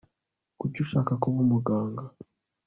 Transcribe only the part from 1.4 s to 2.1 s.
umuganga